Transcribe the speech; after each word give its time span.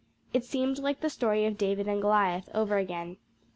It 0.33 0.43
seemed 0.43 0.79
like 0.79 1.01
the 1.01 1.11
story 1.11 1.45
of 1.45 1.59
David 1.59 1.87
and 1.87 2.01
Goliath 2.01 2.49
over 2.55 2.77
again. 2.77 3.17